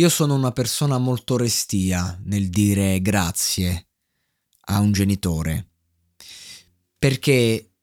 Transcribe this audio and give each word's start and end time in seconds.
Io 0.00 0.08
sono 0.08 0.34
una 0.34 0.50
persona 0.50 0.96
molto 0.96 1.36
restia 1.36 2.18
nel 2.24 2.48
dire 2.48 3.02
grazie 3.02 3.88
a 4.68 4.80
un 4.80 4.92
genitore, 4.92 5.72
perché 6.96 7.74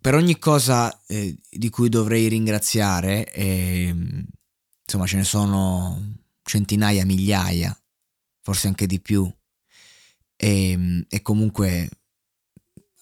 per 0.00 0.14
ogni 0.14 0.38
cosa 0.38 1.02
eh, 1.08 1.36
di 1.50 1.68
cui 1.68 1.88
dovrei 1.88 2.28
ringraziare, 2.28 3.32
eh, 3.32 3.92
insomma 4.84 5.06
ce 5.06 5.16
ne 5.16 5.24
sono 5.24 6.20
centinaia, 6.44 7.04
migliaia, 7.04 7.76
forse 8.40 8.68
anche 8.68 8.86
di 8.86 9.00
più, 9.00 9.28
e, 10.36 11.04
e 11.08 11.22
comunque 11.22 11.88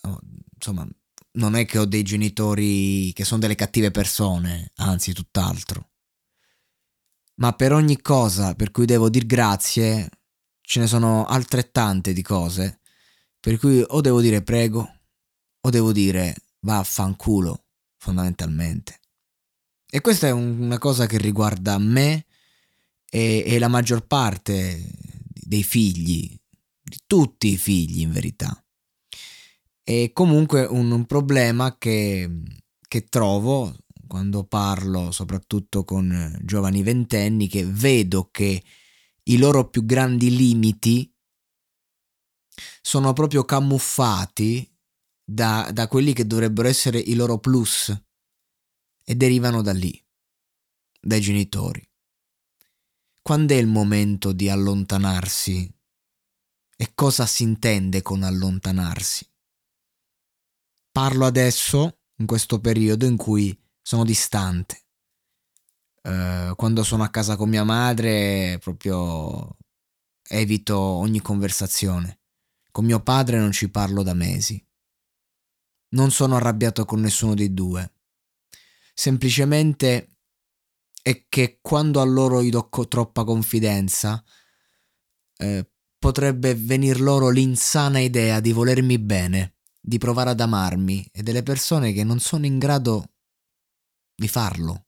oh, 0.01 0.19
insomma 0.55 0.89
non 1.33 1.57
è 1.57 1.67
che 1.67 1.77
ho 1.77 1.85
dei 1.85 2.05
genitori 2.05 3.13
che 3.13 3.27
sono 3.27 3.41
delle 3.41 3.55
cattive 3.55 3.91
persone, 3.91 4.73
anzi 4.77 5.13
tutt'altro 5.13 5.90
ma 7.41 7.53
per 7.53 7.73
ogni 7.73 8.01
cosa 8.01 8.55
per 8.55 8.71
cui 8.71 8.87
devo 8.87 9.09
dir 9.09 9.27
grazie 9.27 10.09
ce 10.61 10.81
ne 10.81 10.87
sono 10.87 11.25
altrettante 11.27 12.13
di 12.13 12.23
cose 12.23 12.81
per 13.41 13.59
cui 13.59 13.83
o 13.87 14.01
devo 14.01 14.21
dire 14.21 14.43
prego 14.43 15.01
o 15.61 15.71
devo 15.71 15.93
dire 15.93 16.35
vaffanculo 16.61 17.65
fondamentalmente. 17.97 19.01
E 19.89 20.01
questa 20.01 20.29
è 20.29 20.31
una 20.31 20.79
cosa 20.79 21.07
che 21.07 21.19
riguarda 21.19 21.77
me 21.79 22.27
e, 23.11 23.43
e 23.47 23.59
la 23.59 23.69
maggior 23.69 24.07
parte 24.07 24.89
dei 25.33 25.63
figli, 25.63 26.39
di 26.81 26.99
tutti 27.07 27.49
i 27.49 27.57
figli 27.57 28.01
in 28.01 28.13
verità. 28.13 28.63
E 29.83 30.13
comunque 30.13 30.65
un, 30.65 30.91
un 30.91 31.07
problema 31.07 31.77
che, 31.77 32.31
che 32.87 33.09
trovo 33.09 33.75
quando 34.11 34.43
parlo 34.43 35.13
soprattutto 35.13 35.85
con 35.85 36.11
eh, 36.11 36.41
giovani 36.43 36.83
ventenni 36.83 37.47
che 37.47 37.65
vedo 37.65 38.29
che 38.33 38.61
i 39.23 39.39
loro 39.39 39.71
più 39.71 39.85
grandi 39.85 40.35
limiti 40.35 41.15
sono 42.83 43.13
proprio 43.13 43.45
camuffati 43.45 44.69
da, 45.23 45.71
da 45.73 45.87
quelli 45.87 46.13
che 46.13 46.27
dovrebbero 46.27 46.67
essere 46.67 46.99
i 46.99 47.15
loro 47.15 47.39
plus 47.39 47.97
e 49.05 49.15
derivano 49.15 49.63
da 49.63 49.73
lì, 49.73 50.05
dai 51.01 51.21
genitori. 51.21 51.89
Quando 53.23 53.55
è 53.55 53.59
il 53.59 53.69
momento 53.69 54.33
di 54.33 54.49
allontanarsi? 54.49 55.73
E 56.77 56.91
cosa 56.95 57.27
si 57.27 57.45
intende 57.45 58.03
con 58.03 58.25
allontanarsi? 58.25 59.25
Parlo 60.91 61.27
adesso, 61.27 62.01
in 62.17 62.27
questo 62.27 62.59
periodo 62.59 63.07
in 63.07 63.17
cui 63.17 63.57
sono 63.83 64.05
distante. 64.05 64.85
Uh, 66.03 66.55
quando 66.55 66.83
sono 66.83 67.03
a 67.03 67.11
casa 67.11 67.37
con 67.37 67.51
mia 67.51 67.63
madre 67.63 68.59
proprio 68.61 69.57
evito 70.29 70.79
ogni 70.79 71.21
conversazione. 71.21 72.21
Con 72.71 72.85
mio 72.85 73.01
padre 73.01 73.39
non 73.39 73.53
ci 73.53 73.69
parlo 73.69 74.03
da 74.03 74.15
mesi. 74.15 74.65
Non 75.91 76.11
sono 76.11 76.37
arrabbiato 76.37 76.85
con 76.85 77.01
nessuno 77.01 77.35
dei 77.35 77.53
due. 77.53 77.93
Semplicemente 78.95 80.17
è 81.03 81.27
che 81.29 81.59
quando 81.61 82.01
a 82.01 82.05
loro 82.05 82.43
gli 82.43 82.51
do 82.51 82.69
troppa 82.89 83.25
confidenza, 83.25 84.23
eh, 85.37 85.71
potrebbe 85.99 86.55
venir 86.55 87.01
loro 87.01 87.29
l'insana 87.29 87.99
idea 87.99 88.41
di 88.41 88.53
volermi 88.53 88.99
bene, 88.99 89.57
di 89.81 89.99
provare 89.99 90.31
ad 90.31 90.41
amarmi 90.41 91.09
e 91.13 91.23
delle 91.23 91.43
persone 91.43 91.93
che 91.93 92.05
non 92.05 92.21
sono 92.21 92.47
in 92.47 92.59
grado 92.59 93.10
di 94.21 94.29
farlo. 94.29 94.85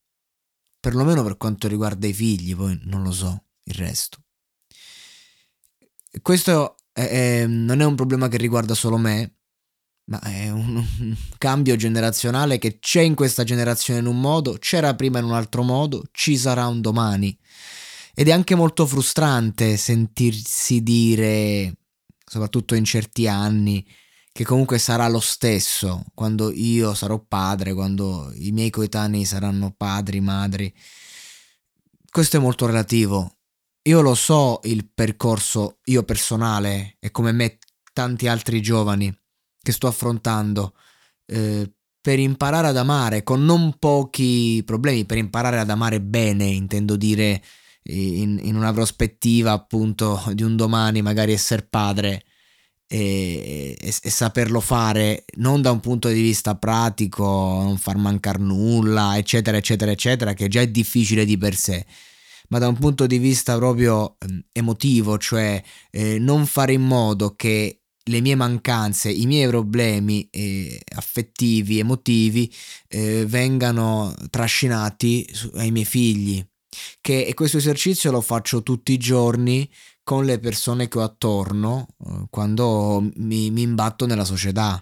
Perlomeno 0.78 1.22
per 1.22 1.38
quanto 1.38 1.66
riguarda 1.66 2.06
i 2.06 2.12
figli, 2.12 2.54
poi 2.54 2.78
non 2.82 3.03
lo 3.03 3.12
so 3.12 3.47
il 3.65 3.75
resto. 3.75 4.19
Questo 6.20 6.76
è, 6.93 7.00
è, 7.41 7.47
non 7.47 7.81
è 7.81 7.84
un 7.84 7.94
problema 7.94 8.28
che 8.28 8.37
riguarda 8.37 8.75
solo 8.75 8.98
me, 8.98 9.37
ma 10.10 10.20
è 10.20 10.50
un, 10.50 10.76
un, 11.00 11.16
cambio 11.38 11.76
generazionale 11.76 12.59
che 12.59 12.78
c'è 12.78 13.00
in 13.00 13.15
questa 13.15 13.43
generazione 13.43 14.00
in 14.00 14.06
un 14.06 14.20
modo, 14.20 14.59
c'era 14.59 14.94
prima 14.94 15.19
in 15.19 15.25
un 15.25 15.32
altro 15.32 15.62
modo, 15.62 16.04
ci 16.12 16.37
sarà 16.37 16.66
un 16.66 16.82
domani. 16.82 17.37
Ed 18.14 18.28
è 18.28 18.32
anche 18.32 18.54
molto 18.54 18.87
frustrante 18.87 19.78
sentirsi 19.78 20.82
dire, 20.82 21.75
soprattutto 22.22 22.75
in 22.75 22.84
certi 22.84 23.26
anni, 23.26 23.87
che 24.32 24.44
comunque 24.44 24.78
sarà 24.78 25.09
lo 25.09 25.20
stesso 25.20 26.04
quando 26.15 26.50
io 26.50 26.94
sarò 26.94 27.19
padre, 27.19 27.75
quando 27.75 28.32
i 28.34 28.50
miei 28.50 28.70
coetanei 28.70 29.26
saranno 29.26 29.75
padri, 29.76 30.20
madri. 30.20 30.75
Questo 32.10 32.38
è 32.38 32.41
molto 32.41 32.66
relativo. 32.66 33.37
Io 33.82 34.00
lo 34.00 34.15
so 34.15 34.60
il 34.65 34.88
percorso 34.93 35.81
io 35.84 36.03
personale 36.04 36.97
e 36.98 37.10
come 37.10 37.32
me 37.32 37.59
tanti 37.93 38.26
altri 38.26 38.62
giovani 38.62 39.15
che 39.60 39.72
sto 39.72 39.87
affrontando 39.87 40.75
eh, 41.26 41.70
per 42.00 42.19
imparare 42.19 42.69
ad 42.69 42.76
amare 42.76 43.22
con 43.22 43.44
non 43.44 43.78
pochi 43.78 44.62
problemi, 44.64 45.04
per 45.04 45.19
imparare 45.19 45.59
ad 45.59 45.69
amare 45.69 46.00
bene, 46.00 46.47
intendo 46.47 46.97
dire 46.97 47.43
in, 47.84 48.41
in 48.43 48.56
una 48.56 48.72
prospettiva 48.72 49.53
appunto 49.53 50.22
di 50.32 50.43
un 50.43 50.56
domani 50.56 51.03
magari 51.03 51.32
essere 51.32 51.62
padre 51.62 52.25
e, 52.94 53.75
e, 53.81 53.94
e, 54.03 54.11
saperlo 54.11 54.61
fare 54.61 55.25
non 55.37 55.62
da 55.62 55.71
un 55.71 55.81
punto 55.81 56.09
di 56.09 56.21
vista 56.21 56.56
pratico, 56.56 57.25
non 57.25 57.79
far 57.79 57.97
mancare 57.97 58.39
nulla, 58.39 59.17
eccetera, 59.17 59.56
eccetera, 59.56 59.91
eccetera, 59.91 60.35
che 60.35 60.49
già 60.49 60.61
è 60.61 60.69
difficile 60.69 61.25
di 61.25 61.39
per 61.39 61.56
sé, 61.56 61.87
ma 62.49 62.59
da 62.59 62.69
un 62.69 62.77
punto 62.77 63.06
di 63.06 63.17
vista 63.17 63.56
proprio 63.56 64.17
eh, 64.19 64.44
emotivo, 64.53 65.17
cioè 65.17 65.62
eh, 65.91 66.19
non 66.19 66.44
fare 66.44 66.75
in 66.75 66.83
modo 66.83 67.35
che 67.35 67.81
le 68.05 68.21
mie 68.21 68.35
mancanze, 68.35 69.11
i 69.11 69.25
miei 69.25 69.49
problemi 69.49 70.29
eh, 70.31 70.79
affettivi, 70.97 71.79
emotivi 71.79 72.53
eh, 72.89 73.25
vengano 73.27 74.15
trascinati 74.29 75.27
su, 75.33 75.50
ai 75.55 75.71
miei 75.71 75.87
figli. 75.87 76.44
Che, 77.00 77.25
e 77.25 77.35
questo 77.35 77.59
esercizio 77.59 78.11
lo 78.11 78.21
faccio 78.21 78.62
tutti 78.62 78.93
i 78.93 78.99
giorni 78.99 79.69
con 80.02 80.25
le 80.25 80.38
persone 80.38 80.88
che 80.88 80.99
ho 80.99 81.02
attorno 81.02 81.88
eh, 82.04 82.26
quando 82.31 83.08
mi, 83.16 83.50
mi 83.50 83.62
imbatto 83.62 84.06
nella 84.06 84.25
società 84.25 84.81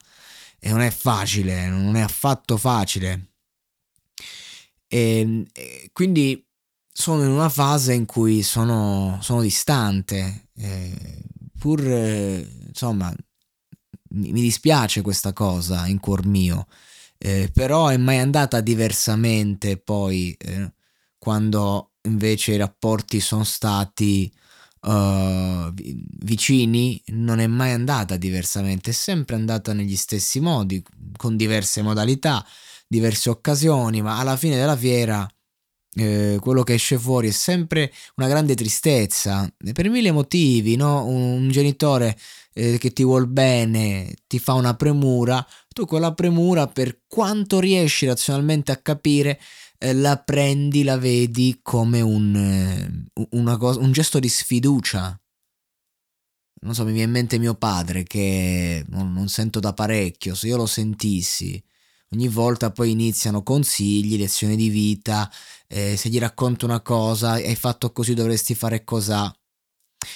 e 0.59 0.71
non 0.71 0.81
è 0.81 0.91
facile, 0.91 1.69
non 1.69 1.97
è 1.97 2.01
affatto 2.01 2.57
facile. 2.57 3.29
E, 4.87 5.47
e 5.53 5.91
quindi 5.93 6.45
sono 6.93 7.23
in 7.23 7.31
una 7.31 7.49
fase 7.49 7.95
in 7.95 8.07
cui 8.07 8.43
sono, 8.43 9.19
sono 9.23 9.41
distante 9.43 10.49
eh, 10.57 11.23
pur 11.59 11.81
eh, 11.87 12.47
insomma 12.69 13.15
mi, 14.11 14.33
mi, 14.33 14.41
dispiace 14.41 15.03
questa 15.03 15.33
cosa 15.33 15.87
in 15.87 16.01
cuor 16.01 16.27
mio, 16.27 16.67
eh, 17.19 17.51
però 17.53 17.89
è 17.89 17.97
mai 17.97 18.19
andata 18.19 18.61
diversamente 18.61 19.77
poi 19.77 20.35
eh, 20.39 20.73
quando 21.19 21.93
invece 22.03 22.55
i 22.55 22.57
rapporti 22.57 23.21
sono 23.21 23.45
stati 23.45 24.33
uh, 24.81 25.73
vicini, 25.75 27.03
non 27.09 27.39
è 27.39 27.47
mai 27.47 27.73
andata 27.73 28.17
diversamente, 28.17 28.91
è 28.91 28.95
sempre 28.95 29.37
andata 29.37 29.73
negli 29.73 29.97
stessi 29.97 30.41
modi, 30.41 30.83
con 31.17 31.37
diverse 31.37 31.83
modalità, 31.83 32.45
diverse 32.87 33.31
occasioni, 33.31 34.03
ma 34.03 34.19
alla 34.19 34.37
fine 34.37 34.57
della 34.57 34.77
fiera 34.77 35.29
eh, 35.95 36.39
quello 36.41 36.63
che 36.63 36.75
esce 36.75 36.99
fuori 36.99 37.29
è 37.29 37.33
sempre 37.33 37.93
una 38.17 38.29
grande 38.29 38.55
tristezza, 38.55 39.53
per 39.73 39.89
mille 39.89 40.13
motivi, 40.13 40.77
no? 40.77 41.05
un, 41.05 41.21
un 41.21 41.51
genitore 41.51 42.17
eh, 42.53 42.79
che 42.79 42.93
ti 42.93 43.05
vuol 43.05 43.27
bene, 43.27 44.15
ti 44.27 44.39
fa 44.39 44.55
una 44.55 44.75
premura, 44.75 45.45
tu 45.69 45.87
quella 45.87 46.15
premura 46.15 46.67
per 46.67 47.03
quanto 47.07 47.61
riesci 47.61 48.07
razionalmente 48.07 48.73
a 48.73 48.77
capire 48.77 49.31
eh, 49.31 49.39
la 49.95 50.19
prendi, 50.19 50.83
la 50.83 50.99
vedi 50.99 51.61
come 51.63 52.01
un, 52.01 52.35
eh, 52.37 53.57
cosa, 53.59 53.81
un 53.81 53.93
gesto 53.93 54.19
di 54.19 54.29
sfiducia. 54.29 55.19
Non 56.63 56.75
so, 56.75 56.85
mi 56.85 56.93
viene 56.93 57.07
in 57.07 57.13
mente 57.13 57.39
mio 57.39 57.55
padre 57.55 58.03
che 58.03 58.85
non, 58.89 59.13
non 59.13 59.29
sento 59.29 59.61
da 59.61 59.73
parecchio, 59.73 60.35
se 60.35 60.47
io 60.49 60.57
lo 60.57 60.67
sentissi 60.67 61.63
ogni 62.13 62.29
volta 62.29 62.71
poi 62.71 62.91
iniziano 62.91 63.43
consigli, 63.43 64.17
lezioni 64.17 64.57
di 64.57 64.69
vita, 64.69 65.31
eh, 65.69 65.97
se 65.97 66.09
gli 66.09 66.19
racconto 66.19 66.65
una 66.65 66.81
cosa, 66.81 67.33
hai 67.33 67.57
fatto 67.57 67.93
così, 67.93 68.15
dovresti 68.15 68.55
fare 68.55 68.85
cos'ha. 68.85 69.33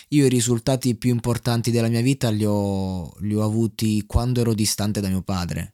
Io 0.09 0.27
i 0.27 0.29
risultati 0.29 0.97
più 0.97 1.11
importanti 1.11 1.71
della 1.71 1.89
mia 1.89 2.01
vita 2.01 2.31
li 2.31 2.45
ho, 2.45 3.15
li 3.21 3.35
ho 3.35 3.45
avuti 3.45 4.05
quando 4.07 4.41
ero 4.41 4.55
distante 4.55 5.01
da 5.01 5.09
mio 5.09 5.23
padre. 5.23 5.74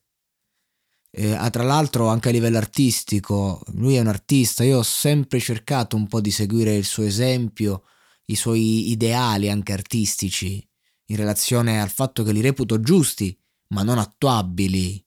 Eh, 1.13 1.37
tra 1.51 1.65
l'altro 1.65 2.09
anche 2.09 2.29
a 2.29 2.33
livello 2.33 2.59
artistico, 2.59 3.63
lui 3.73 3.97
è 3.97 4.01
un 4.01 4.07
artista, 4.07 4.63
io 4.63 4.79
ho 4.79 4.83
sempre 4.83 5.41
cercato 5.41 5.97
un 5.97 6.07
po' 6.07 6.21
di 6.21 6.31
seguire 6.31 6.75
il 6.77 6.85
suo 6.85 7.03
esempio, 7.03 7.85
i 8.27 8.37
suoi 8.37 8.91
ideali 8.91 9.51
anche 9.51 9.73
artistici, 9.73 10.65
in 11.07 11.17
relazione 11.17 11.81
al 11.81 11.91
fatto 11.91 12.23
che 12.23 12.33
li 12.33 12.41
reputo 12.41 12.81
giusti, 12.81 13.37
ma 13.69 13.83
non 13.83 13.99
attuabili 13.99 15.05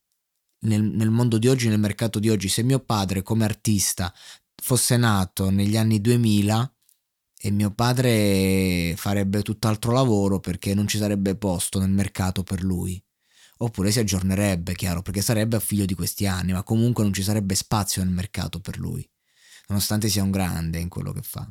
nel, 0.64 0.84
nel 0.84 1.10
mondo 1.10 1.38
di 1.38 1.48
oggi, 1.48 1.70
nel 1.70 1.80
mercato 1.80 2.20
di 2.20 2.30
oggi. 2.30 2.50
Se 2.50 2.64
mio 2.64 2.80
padre 2.80 3.22
come 3.22 3.46
artista 3.46 4.14
fosse 4.62 4.98
nato 4.98 5.50
negli 5.50 5.78
anni 5.78 6.02
2000 6.02 6.74
e 7.46 7.52
mio 7.52 7.72
padre 7.72 8.94
farebbe 8.98 9.42
tutt'altro 9.42 9.92
lavoro 9.92 10.40
perché 10.40 10.74
non 10.74 10.88
ci 10.88 10.98
sarebbe 10.98 11.36
posto 11.36 11.80
nel 11.80 11.90
mercato 11.90 12.44
per 12.44 12.64
lui. 12.64 13.02
Oppure 13.64 13.92
si 13.92 14.00
aggiornerebbe, 14.00 14.76
chiaro, 14.76 15.02
perché 15.02 15.22
sarebbe 15.22 15.60
figlio 15.62 15.86
di 15.86 15.94
questi 15.94 16.28
anni, 16.28 16.52
ma 16.52 16.64
comunque 16.64 17.04
non 17.04 17.14
ci 17.14 17.24
sarebbe 17.24 17.56
spazio 17.56 18.04
nel 18.04 18.12
mercato 18.12 18.60
per 18.60 18.78
lui, 18.78 19.08
nonostante 19.68 20.10
sia 20.10 20.22
un 20.22 20.32
grande 20.32 20.80
in 20.80 20.90
quello 20.90 21.14
che 21.14 21.22
fa. 21.22 21.50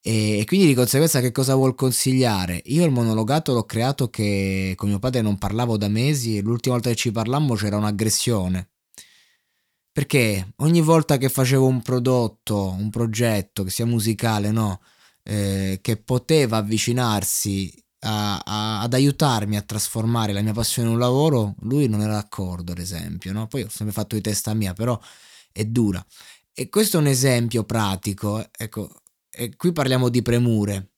E, 0.00 0.44
quindi 0.46 0.66
di 0.66 0.74
conseguenza 0.74 1.20
che 1.20 1.32
cosa 1.32 1.54
vuol 1.54 1.74
consigliare? 1.74 2.62
Io 2.66 2.84
il 2.84 2.92
monologato 2.92 3.52
l'ho 3.52 3.64
creato 3.64 4.08
che 4.08 4.72
con 4.76 4.88
mio 4.88 4.98
padre 4.98 5.20
non 5.20 5.36
parlavo 5.36 5.76
da 5.76 5.88
mesi 5.88 6.38
e 6.38 6.40
l'ultima 6.40 6.76
volta 6.76 6.90
che 6.90 6.96
ci 6.96 7.12
parlammo 7.12 7.54
c'era 7.56 7.76
un'aggressione 7.76 8.70
perché 9.98 10.52
ogni 10.58 10.80
volta 10.80 11.16
che 11.16 11.28
facevo 11.28 11.66
un 11.66 11.82
prodotto, 11.82 12.70
un 12.70 12.88
progetto, 12.88 13.64
che 13.64 13.70
sia 13.70 13.84
musicale, 13.84 14.52
no, 14.52 14.80
eh, 15.24 15.80
che 15.82 15.96
poteva 15.96 16.58
avvicinarsi 16.58 17.74
a, 18.00 18.38
a, 18.38 18.80
ad 18.80 18.94
aiutarmi 18.94 19.56
a 19.56 19.62
trasformare 19.62 20.32
la 20.32 20.42
mia 20.42 20.52
passione 20.52 20.88
in 20.88 20.94
un 20.94 21.00
lavoro, 21.00 21.54
lui 21.60 21.88
non 21.88 22.00
era 22.00 22.14
d'accordo, 22.14 22.72
ad 22.72 22.78
esempio, 22.78 23.32
no? 23.32 23.46
Poi 23.46 23.62
ho 23.62 23.68
sempre 23.68 23.94
fatto 23.94 24.14
di 24.14 24.20
testa 24.20 24.54
mia, 24.54 24.72
però 24.72 24.98
è 25.52 25.64
dura. 25.64 26.04
E 26.52 26.68
questo 26.68 26.96
è 26.96 27.00
un 27.00 27.06
esempio 27.06 27.64
pratico, 27.64 28.44
ecco, 28.56 29.02
e 29.30 29.54
qui 29.56 29.72
parliamo 29.72 30.08
di 30.08 30.22
premure. 30.22 30.90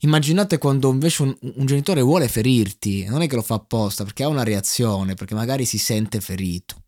Immaginate 0.00 0.58
quando 0.58 0.90
invece 0.90 1.22
un, 1.22 1.36
un, 1.40 1.66
genitore 1.66 2.00
vuole 2.02 2.28
ferirti, 2.28 3.04
non 3.04 3.22
è 3.22 3.28
che 3.28 3.36
lo 3.36 3.42
fa 3.42 3.54
apposta, 3.54 4.04
perché 4.04 4.24
ha 4.24 4.28
una 4.28 4.44
reazione, 4.44 5.14
perché 5.14 5.34
magari 5.34 5.64
si 5.64 5.78
sente 5.78 6.20
ferito 6.20 6.84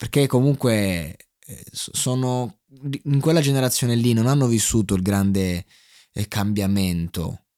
perché 0.00 0.26
comunque 0.26 1.14
eh, 1.46 1.64
sono 1.72 2.60
in 3.02 3.20
quella 3.20 3.42
generazione 3.42 3.94
lì 3.96 4.14
non 4.14 4.26
hanno 4.26 4.46
vissuto 4.46 4.94
il 4.94 5.02
grande 5.02 5.66
eh, 6.14 6.26
cambiamento 6.26 7.48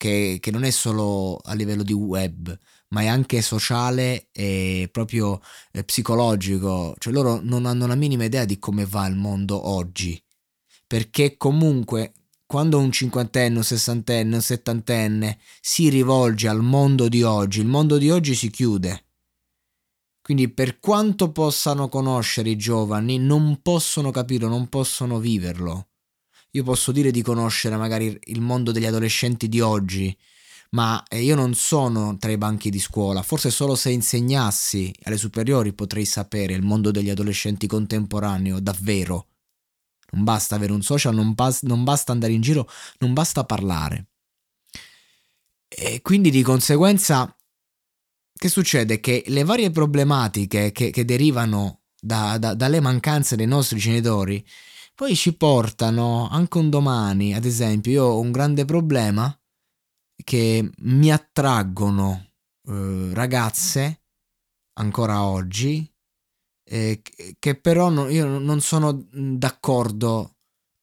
che, 0.00 0.38
che, 0.40 0.50
non 0.50 0.64
è 0.64 0.70
solo 0.70 1.36
a 1.44 1.52
livello 1.52 1.82
di 1.82 1.92
web 1.92 2.58
ma 2.88 3.02
è 3.02 3.06
anche 3.06 3.42
sociale 3.42 4.28
e 4.32 4.88
proprio 4.90 5.40
eh, 5.72 5.84
psicologico. 5.84 6.94
Cioè 6.98 7.12
loro 7.12 7.38
non 7.42 7.66
hanno 7.66 7.86
la 7.86 7.94
minima 7.94 8.24
idea 8.24 8.44
di 8.44 8.58
come 8.58 8.86
va 8.86 9.06
il 9.06 9.16
mondo 9.16 9.68
oggi. 9.68 10.20
Perché 10.86 11.36
comunque 11.36 12.14
quando 12.46 12.78
un 12.78 12.90
cinquantenne, 12.90 13.58
un 13.58 13.62
sessantenne, 13.62 14.34
un 14.34 14.42
settantenne 14.42 15.38
si 15.60 15.88
rivolge 15.88 16.48
al 16.48 16.62
mondo 16.62 17.08
di 17.08 17.22
oggi, 17.22 17.60
il 17.60 17.66
mondo 17.66 17.96
di 17.96 18.10
oggi 18.10 18.34
si 18.34 18.50
chiude. 18.50 19.04
Quindi 20.20 20.48
per 20.48 20.80
quanto 20.80 21.30
possano 21.30 21.88
conoscere 21.88 22.50
i 22.50 22.56
giovani, 22.56 23.18
non 23.18 23.60
possono 23.62 24.10
capirlo, 24.10 24.48
non 24.48 24.68
possono 24.68 25.18
viverlo. 25.18 25.89
Io 26.52 26.64
posso 26.64 26.90
dire 26.92 27.10
di 27.10 27.22
conoscere 27.22 27.76
magari 27.76 28.18
il 28.24 28.40
mondo 28.40 28.72
degli 28.72 28.86
adolescenti 28.86 29.48
di 29.48 29.60
oggi, 29.60 30.16
ma 30.70 31.02
eh, 31.08 31.22
io 31.22 31.34
non 31.34 31.54
sono 31.54 32.16
tra 32.18 32.30
i 32.30 32.38
banchi 32.38 32.70
di 32.70 32.80
scuola, 32.80 33.22
forse 33.22 33.50
solo 33.50 33.74
se 33.74 33.90
insegnassi 33.90 34.92
alle 35.02 35.16
superiori 35.16 35.72
potrei 35.72 36.04
sapere 36.04 36.54
il 36.54 36.62
mondo 36.62 36.90
degli 36.90 37.10
adolescenti 37.10 37.66
contemporaneo 37.66 38.58
davvero. 38.60 39.26
Non 40.12 40.24
basta 40.24 40.56
avere 40.56 40.72
un 40.72 40.82
social, 40.82 41.14
non, 41.14 41.34
bas- 41.34 41.62
non 41.62 41.84
basta 41.84 42.10
andare 42.10 42.32
in 42.32 42.40
giro, 42.40 42.68
non 42.98 43.12
basta 43.12 43.44
parlare. 43.44 44.06
E 45.68 46.02
quindi 46.02 46.30
di 46.30 46.42
conseguenza 46.42 47.32
che 48.40 48.48
succede? 48.48 49.00
Che 49.00 49.22
le 49.26 49.44
varie 49.44 49.70
problematiche 49.70 50.72
che, 50.72 50.90
che 50.90 51.04
derivano 51.04 51.82
da, 52.00 52.38
da, 52.38 52.54
dalle 52.54 52.80
mancanze 52.80 53.36
dei 53.36 53.46
nostri 53.46 53.78
genitori 53.78 54.44
poi 55.00 55.16
ci 55.16 55.34
portano 55.34 56.28
anche 56.28 56.58
un 56.58 56.68
domani, 56.68 57.34
ad 57.34 57.46
esempio, 57.46 57.90
io 57.90 58.04
ho 58.04 58.20
un 58.20 58.30
grande 58.30 58.66
problema 58.66 59.34
che 60.22 60.70
mi 60.80 61.10
attraggono 61.10 62.32
eh, 62.68 63.08
ragazze 63.14 64.02
ancora 64.74 65.22
oggi 65.22 65.90
eh, 66.68 67.00
che 67.38 67.54
però 67.54 67.88
no, 67.88 68.10
io 68.10 68.26
non 68.26 68.60
sono 68.60 69.06
d'accordo 69.10 70.36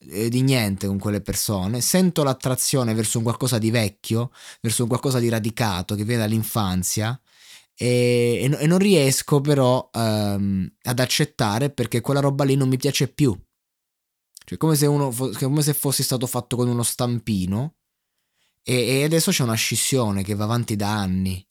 eh, 0.09 0.29
di 0.29 0.41
niente 0.41 0.87
con 0.87 0.97
quelle 0.97 1.21
persone, 1.21 1.79
sento 1.79 2.23
l'attrazione 2.23 2.95
verso 2.95 3.19
un 3.19 3.23
qualcosa 3.23 3.59
di 3.59 3.69
vecchio, 3.69 4.31
verso 4.61 4.81
un 4.81 4.89
qualcosa 4.89 5.19
di 5.19 5.29
radicato 5.29 5.93
che 5.93 6.03
viene 6.03 6.23
dall'infanzia 6.23 7.21
e, 7.75 8.49
e, 8.51 8.65
non 8.65 8.79
riesco 8.79 9.41
però 9.41 9.87
um, 9.93 10.67
ad 10.81 10.99
accettare 10.99 11.69
perché 11.69 12.01
quella 12.01 12.19
roba 12.19 12.43
lì 12.45 12.55
non 12.55 12.67
mi 12.67 12.77
piace 12.77 13.09
più. 13.09 13.39
Cioè, 14.47 14.57
come 14.57 14.75
se, 14.75 14.85
uno, 14.85 15.13
come 15.33 15.61
se 15.61 15.73
fosse 15.73 16.03
stato 16.03 16.25
fatto 16.25 16.55
con 16.55 16.69
uno 16.69 16.81
stampino 16.81 17.79
e, 18.63 18.99
e 18.99 19.03
adesso 19.03 19.29
c'è 19.29 19.43
una 19.43 19.55
scissione 19.55 20.23
che 20.23 20.35
va 20.35 20.45
avanti 20.45 20.77
da 20.77 20.89
anni. 20.89 21.45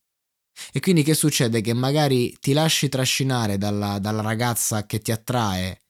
E 0.73 0.81
quindi 0.81 1.03
che 1.03 1.13
succede? 1.13 1.61
Che 1.61 1.75
magari 1.75 2.35
ti 2.41 2.55
lasci 2.55 2.89
trascinare 2.89 3.59
dalla, 3.59 3.99
dalla 3.99 4.23
ragazza 4.23 4.87
che 4.87 5.01
ti 5.01 5.13
attrae 5.13 5.83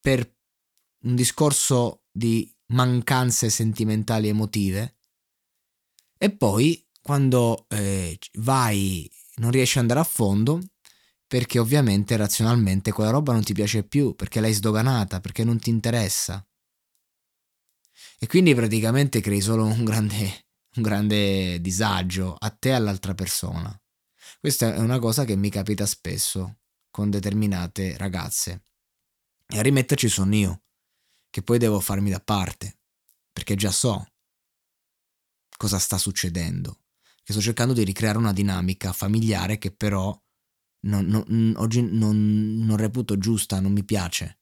per 0.00 0.26
un 1.02 1.14
discorso 1.14 2.04
di 2.10 2.50
mancanze 2.68 3.50
sentimentali 3.50 4.28
emotive 4.28 4.96
e 6.16 6.34
poi 6.34 6.82
quando 7.02 7.66
eh, 7.68 8.18
vai, 8.38 9.10
non 9.34 9.50
riesci 9.50 9.76
ad 9.76 9.82
andare 9.82 10.00
a 10.00 10.04
fondo 10.04 10.62
perché 11.26 11.58
ovviamente 11.58 12.16
razionalmente 12.16 12.92
quella 12.92 13.10
roba 13.10 13.32
non 13.32 13.42
ti 13.42 13.52
piace 13.52 13.84
più, 13.84 14.14
perché 14.14 14.40
l'hai 14.40 14.52
sdoganata, 14.52 15.20
perché 15.20 15.44
non 15.44 15.58
ti 15.58 15.70
interessa. 15.70 16.46
E 18.18 18.26
quindi 18.26 18.54
praticamente 18.54 19.20
crei 19.20 19.40
solo 19.40 19.64
un 19.64 19.84
grande, 19.84 20.46
un 20.76 20.82
grande 20.82 21.60
disagio 21.60 22.34
a 22.34 22.50
te 22.50 22.70
e 22.70 22.72
all'altra 22.72 23.14
persona. 23.14 23.76
Questa 24.40 24.74
è 24.74 24.78
una 24.78 24.98
cosa 24.98 25.24
che 25.24 25.36
mi 25.36 25.50
capita 25.50 25.86
spesso 25.86 26.58
con 26.90 27.10
determinate 27.10 27.96
ragazze. 27.96 28.62
E 29.46 29.58
a 29.58 29.62
rimetterci 29.62 30.08
sono 30.08 30.34
io, 30.34 30.62
che 31.30 31.42
poi 31.42 31.58
devo 31.58 31.80
farmi 31.80 32.10
da 32.10 32.20
parte, 32.20 32.78
perché 33.32 33.54
già 33.54 33.70
so 33.70 34.06
cosa 35.56 35.78
sta 35.78 35.98
succedendo 35.98 36.78
che 37.24 37.32
sto 37.32 37.40
cercando 37.40 37.72
di 37.72 37.84
ricreare 37.84 38.18
una 38.18 38.34
dinamica 38.34 38.92
familiare 38.92 39.56
che 39.56 39.72
però 39.72 40.16
non, 40.84 41.06
non, 41.06 41.54
oggi 41.56 41.82
non, 41.82 42.58
non 42.64 42.76
reputo 42.76 43.18
giusta, 43.18 43.60
non 43.60 43.72
mi 43.72 43.84
piace. 43.84 44.38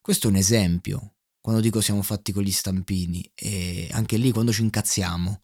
Questo 0.00 0.26
è 0.26 0.30
un 0.30 0.36
esempio. 0.36 1.16
quando 1.44 1.60
dico 1.60 1.82
siamo 1.82 2.00
fatti 2.00 2.32
con 2.32 2.42
gli 2.42 2.50
stampini, 2.50 3.30
e 3.34 3.88
anche 3.92 4.16
lì 4.16 4.32
quando 4.32 4.50
ci 4.50 4.62
incazziamo, 4.62 5.42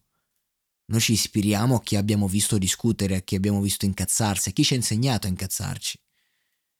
noi 0.85 0.99
ci 0.99 1.11
ispiriamo 1.11 1.75
a 1.75 1.81
chi 1.83 1.95
abbiamo 1.95 2.27
visto 2.27 2.57
discutere, 2.57 3.17
a 3.17 3.21
chi 3.21 3.35
abbiamo 3.35 3.61
visto 3.61 3.85
incazzarsi, 3.85 4.49
a 4.49 4.51
chi 4.51 4.63
ci 4.63 4.73
ha 4.73 4.77
insegnato 4.77 5.27
a 5.27 5.29
incazzarci. 5.29 5.99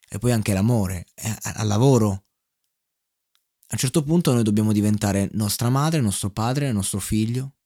E 0.10 0.18
poi 0.18 0.32
anche 0.32 0.54
l'amore, 0.54 1.06
al 1.42 1.68
lavoro. 1.68 2.10
A 2.10 3.74
un 3.74 3.78
certo 3.78 4.04
punto 4.04 4.34
noi 4.34 4.42
dobbiamo 4.42 4.74
diventare 4.74 5.30
nostra 5.34 5.70
madre, 5.70 6.02
nostro 6.02 6.32
padre, 6.32 6.72
nostro 6.72 7.00
figlio. 7.00 7.58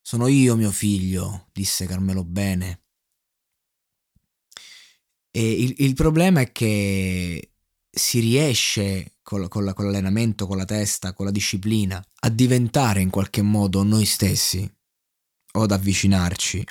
Sono 0.00 0.28
io 0.28 0.56
mio 0.56 0.70
figlio, 0.70 1.50
disse 1.52 1.84
Carmelo 1.84 2.24
Bene. 2.24 2.85
Il, 5.40 5.74
il 5.78 5.94
problema 5.94 6.40
è 6.40 6.52
che 6.52 7.52
si 7.90 8.20
riesce 8.20 9.16
con, 9.22 9.48
con, 9.48 9.72
con, 9.74 9.84
l'allenamento, 9.86 10.46
con 10.46 10.56
la 10.56 10.64
testa, 10.64 11.12
con 11.12 11.26
la 11.26 11.30
disciplina, 11.30 12.02
a 12.20 12.28
diventare 12.30 13.00
in 13.00 13.10
qualche 13.10 13.42
modo 13.42 13.82
noi 13.82 14.04
stessi 14.04 14.70
o 15.52 15.62
ad 15.62 15.72
avvicinarci. 15.72 16.64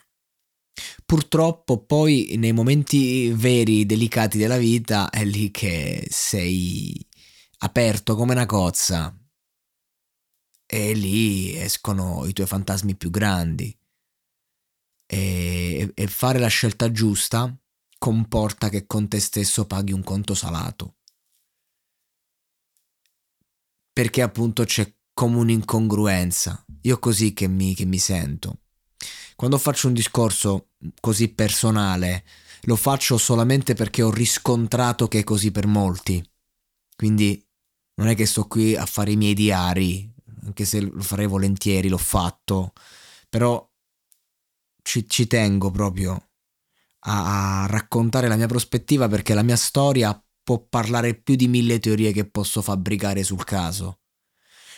Purtroppo 1.05 1.86
poi 1.86 2.36
nei 2.38 2.51
momenti 2.51 3.31
veri, 3.31 3.86
delicati 3.86 4.38
della 4.38 4.57
vita 4.57 5.10
è 5.10 5.24
lì 5.24 5.51
che 5.51 6.05
sei 6.10 7.07
aperto 7.60 8.15
come 8.15 8.34
una 8.34 8.45
cozza 8.45 9.15
e 10.65 10.93
lì 10.93 11.55
escono 11.55 12.25
i 12.25 12.34
tuoi 12.34 12.48
fantasmi 12.48 12.95
più 12.95 13.10
grandi 13.10 13.75
e, 15.05 15.91
e 15.93 16.07
fare 16.07 16.39
la 16.39 16.48
scelta 16.48 16.91
giusta 16.91 17.55
comporta 18.05 18.69
che 18.69 18.85
con 18.85 19.07
te 19.07 19.19
stesso 19.19 19.65
paghi 19.65 19.91
un 19.91 20.03
conto 20.03 20.35
salato 20.35 20.97
perché 23.91 24.21
appunto 24.21 24.63
c'è 24.63 24.93
come 25.12 25.38
un'incongruenza. 25.38 26.63
Io 26.81 27.00
così 27.00 27.33
che 27.33 27.47
mi, 27.47 27.74
che 27.74 27.85
mi 27.85 27.97
sento. 27.97 28.59
Quando 29.35 29.57
faccio 29.57 29.88
un 29.88 29.93
discorso 29.93 30.67
così 31.00 31.29
personale, 31.29 32.25
lo 32.63 32.75
faccio 32.75 33.17
solamente 33.17 33.74
perché 33.74 34.03
ho 34.03 34.12
riscontrato 34.12 35.07
che 35.07 35.19
è 35.19 35.24
così 35.24 35.50
per 35.51 35.65
molti. 35.65 36.24
Quindi 36.95 37.43
non 37.95 38.07
è 38.07 38.15
che 38.15 38.27
sto 38.27 38.45
qui 38.47 38.75
a 38.75 38.85
fare 38.85 39.13
i 39.13 39.15
miei 39.15 39.33
diari, 39.33 40.13
anche 40.43 40.63
se 40.63 40.81
lo 40.81 41.01
farei 41.01 41.25
volentieri, 41.25 41.88
l'ho 41.88 41.97
fatto, 41.97 42.74
però 43.29 43.67
ci, 44.83 45.09
ci 45.09 45.25
tengo 45.25 45.71
proprio 45.71 46.31
a, 47.05 47.63
a 47.63 47.65
raccontare 47.67 48.27
la 48.27 48.35
mia 48.35 48.47
prospettiva 48.47 49.07
perché 49.07 49.33
la 49.33 49.43
mia 49.43 49.55
storia 49.55 50.19
può 50.43 50.59
parlare 50.59 51.15
più 51.15 51.35
di 51.35 51.47
mille 51.47 51.79
teorie 51.79 52.12
che 52.12 52.29
posso 52.29 52.62
fabbricare 52.62 53.24
sul 53.24 53.43
caso. 53.43 54.01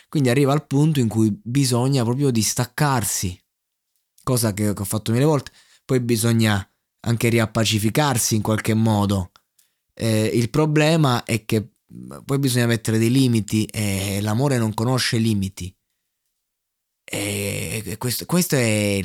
Quindi 0.08 0.30
arriva 0.30 0.54
al 0.54 0.66
punto 0.66 1.02
in 1.02 1.10
cui 1.10 1.38
bisogna 1.44 2.04
proprio 2.04 2.32
distaccarsi, 2.32 3.38
cosa 4.24 4.54
che 4.54 4.70
ho 4.70 4.84
fatto 4.86 5.12
mille 5.12 5.26
volte, 5.26 5.52
poi 5.84 6.00
bisogna 6.00 6.66
anche 7.02 7.30
riappacificarsi 7.30 8.36
in 8.36 8.42
qualche 8.42 8.74
modo. 8.74 9.32
Eh, 9.94 10.26
il 10.34 10.50
problema 10.50 11.24
è 11.24 11.44
che 11.44 11.72
poi 12.24 12.40
bisogna 12.40 12.66
mettere 12.66 12.98
dei 12.98 13.12
limiti 13.12 13.66
e 13.66 14.20
l'amore 14.22 14.58
non 14.58 14.74
conosce 14.74 15.18
limiti. 15.18 15.74
E 17.04 17.96
questo, 17.98 18.26
questo 18.26 18.56
è, 18.56 19.02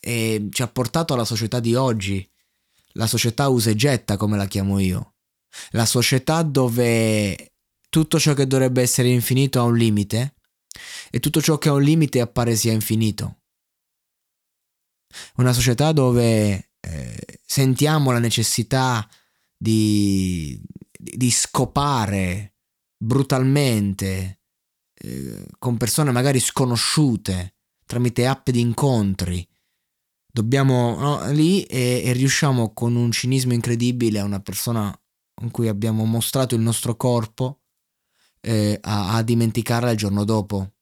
è, 0.00 0.42
ci 0.50 0.62
ha 0.62 0.68
portato 0.68 1.14
alla 1.14 1.26
società 1.26 1.60
di 1.60 1.74
oggi, 1.74 2.26
la 2.96 3.06
società 3.06 3.48
usa 3.48 3.70
e 3.70 3.74
getta 3.74 4.16
come 4.16 4.36
la 4.36 4.46
chiamo 4.46 4.78
io 4.78 5.16
la 5.70 5.86
società 5.86 6.42
dove 6.42 7.54
tutto 7.88 8.18
ciò 8.18 8.34
che 8.34 8.46
dovrebbe 8.46 8.82
essere 8.82 9.08
infinito 9.08 9.60
ha 9.60 9.64
un 9.64 9.76
limite 9.76 10.36
e 11.10 11.20
tutto 11.20 11.40
ciò 11.40 11.58
che 11.58 11.68
ha 11.68 11.72
un 11.72 11.82
limite 11.82 12.20
appare 12.20 12.54
sia 12.56 12.72
infinito. 12.72 13.40
Una 15.36 15.52
società 15.52 15.92
dove 15.92 16.72
eh, 16.80 17.40
sentiamo 17.44 18.12
la 18.12 18.18
necessità 18.18 19.08
di, 19.56 20.60
di 20.92 21.30
scopare 21.30 22.56
brutalmente 22.98 24.40
eh, 24.94 25.46
con 25.58 25.76
persone 25.76 26.10
magari 26.10 26.40
sconosciute 26.40 27.54
tramite 27.86 28.26
app 28.26 28.50
di 28.50 28.60
incontri. 28.60 29.46
Dobbiamo 30.36 30.98
no, 30.98 31.30
lì 31.30 31.62
e, 31.62 32.02
e 32.04 32.12
riusciamo 32.12 32.74
con 32.74 32.94
un 32.94 33.10
cinismo 33.10 33.54
incredibile 33.54 34.18
a 34.18 34.24
una 34.24 34.40
persona 34.40 34.94
con 35.32 35.50
cui 35.50 35.66
abbiamo 35.66 36.04
mostrato 36.04 36.54
il 36.54 36.60
nostro 36.60 36.94
corpo 36.94 37.62
eh, 38.42 38.78
a, 38.82 39.14
a 39.14 39.22
dimenticarla 39.22 39.92
il 39.92 39.96
giorno 39.96 40.24
dopo. 40.24 40.74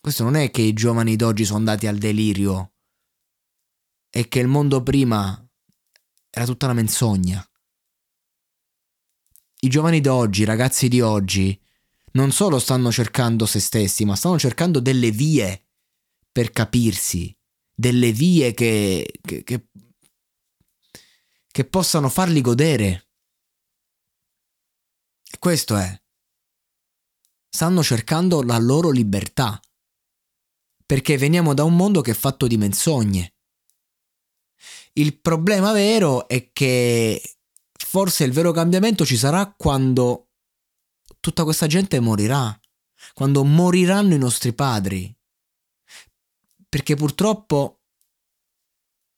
Questo 0.00 0.24
non 0.24 0.34
è 0.34 0.50
che 0.50 0.60
i 0.60 0.72
giovani 0.72 1.14
d'oggi 1.14 1.44
sono 1.44 1.58
andati 1.58 1.86
al 1.86 1.98
delirio, 1.98 2.72
è 4.10 4.26
che 4.26 4.40
il 4.40 4.48
mondo 4.48 4.82
prima 4.82 5.48
era 6.30 6.44
tutta 6.44 6.64
una 6.64 6.74
menzogna. 6.74 7.48
I 9.60 9.68
giovani 9.68 10.00
d'oggi, 10.00 10.42
i 10.42 10.46
ragazzi 10.46 10.88
di 10.88 11.00
oggi, 11.00 11.56
non 12.14 12.32
solo 12.32 12.58
stanno 12.58 12.90
cercando 12.90 13.46
se 13.46 13.60
stessi, 13.60 14.04
ma 14.04 14.16
stanno 14.16 14.36
cercando 14.36 14.80
delle 14.80 15.12
vie 15.12 15.68
per 16.32 16.50
capirsi, 16.50 17.32
delle 17.74 18.12
vie 18.12 18.54
che, 18.54 19.10
che, 19.20 19.42
che 19.42 19.66
che 21.52 21.66
possano 21.66 22.08
farli 22.08 22.40
godere. 22.40 23.10
Questo 25.38 25.76
è. 25.76 26.02
Stanno 27.48 27.82
cercando 27.82 28.42
la 28.42 28.58
loro 28.58 28.90
libertà. 28.90 29.60
Perché 30.84 31.18
veniamo 31.18 31.54
da 31.54 31.62
un 31.62 31.76
mondo 31.76 32.00
che 32.00 32.12
è 32.12 32.14
fatto 32.14 32.46
di 32.46 32.56
menzogne. 32.56 33.34
Il 34.94 35.20
problema 35.20 35.72
vero 35.72 36.26
è 36.26 36.52
che 36.52 37.36
forse 37.72 38.24
il 38.24 38.32
vero 38.32 38.52
cambiamento 38.52 39.04
ci 39.04 39.16
sarà 39.16 39.54
quando 39.54 40.30
tutta 41.20 41.44
questa 41.44 41.66
gente 41.66 42.00
morirà, 42.00 42.58
quando 43.12 43.44
moriranno 43.44 44.14
i 44.14 44.18
nostri 44.18 44.54
padri. 44.54 45.14
Perché 46.72 46.94
purtroppo 46.94 47.82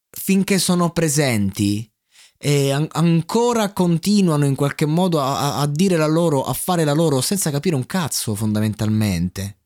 finché 0.09 0.59
sono 0.59 0.91
presenti 0.91 1.89
e 2.37 2.71
an- 2.71 2.89
ancora 2.91 3.71
continuano 3.71 4.43
in 4.43 4.55
qualche 4.55 4.85
modo 4.85 5.21
a-, 5.21 5.61
a 5.61 5.65
dire 5.65 5.95
la 5.95 6.05
loro, 6.05 6.43
a 6.43 6.51
fare 6.51 6.83
la 6.83 6.91
loro 6.91 7.21
senza 7.21 7.51
capire 7.51 7.75
un 7.75 7.85
cazzo 7.85 8.35
fondamentalmente. 8.35 9.59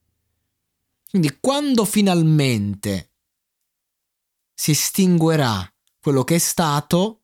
Quindi 1.10 1.40
quando 1.42 1.84
finalmente 1.84 3.14
si 4.54 4.70
estinguerà 4.70 5.68
quello 6.00 6.24
che 6.24 6.36
è 6.36 6.40
stato, 6.40 7.24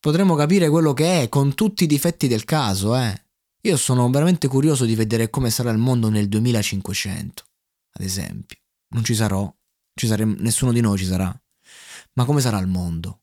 potremo 0.00 0.36
capire 0.36 0.70
quello 0.70 0.94
che 0.94 1.20
è 1.20 1.28
con 1.28 1.54
tutti 1.54 1.84
i 1.84 1.86
difetti 1.86 2.28
del 2.28 2.44
caso, 2.44 2.96
eh. 2.96 3.24
Io 3.64 3.76
sono 3.76 4.08
veramente 4.08 4.48
curioso 4.48 4.86
di 4.86 4.94
vedere 4.94 5.28
come 5.28 5.50
sarà 5.50 5.70
il 5.70 5.76
mondo 5.76 6.08
nel 6.08 6.30
2500, 6.30 7.44
ad 7.92 8.02
esempio. 8.06 8.56
Non 8.90 9.04
ci 9.04 9.14
sarò, 9.14 9.52
ci 9.94 10.06
sare- 10.06 10.24
nessuno 10.24 10.72
di 10.72 10.80
noi 10.80 10.98
ci 10.98 11.06
sarà. 11.06 11.34
Ma 12.14 12.24
come 12.24 12.40
sarà 12.40 12.58
il 12.58 12.66
mondo? 12.66 13.20